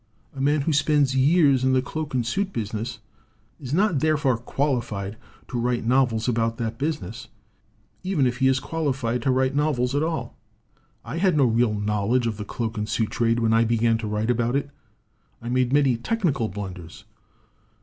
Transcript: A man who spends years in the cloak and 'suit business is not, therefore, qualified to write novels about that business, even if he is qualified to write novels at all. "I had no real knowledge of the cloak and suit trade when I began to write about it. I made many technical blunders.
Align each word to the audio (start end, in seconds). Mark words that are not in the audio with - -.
A 0.35 0.41
man 0.41 0.61
who 0.61 0.73
spends 0.73 1.15
years 1.15 1.63
in 1.63 1.73
the 1.73 1.81
cloak 1.83 2.15
and 2.15 2.25
'suit 2.25 2.51
business 2.51 2.97
is 3.59 3.71
not, 3.71 3.99
therefore, 3.99 4.35
qualified 4.35 5.15
to 5.49 5.59
write 5.59 5.85
novels 5.85 6.27
about 6.27 6.57
that 6.57 6.79
business, 6.79 7.27
even 8.01 8.25
if 8.25 8.37
he 8.37 8.47
is 8.47 8.59
qualified 8.59 9.21
to 9.21 9.29
write 9.29 9.53
novels 9.53 9.93
at 9.93 10.01
all. 10.01 10.35
"I 11.05 11.19
had 11.19 11.37
no 11.37 11.45
real 11.45 11.75
knowledge 11.75 12.25
of 12.25 12.37
the 12.37 12.45
cloak 12.45 12.79
and 12.79 12.89
suit 12.89 13.11
trade 13.11 13.37
when 13.41 13.53
I 13.53 13.63
began 13.63 13.99
to 13.99 14.07
write 14.07 14.31
about 14.31 14.55
it. 14.55 14.71
I 15.39 15.49
made 15.49 15.71
many 15.71 15.97
technical 15.97 16.47
blunders. 16.49 17.03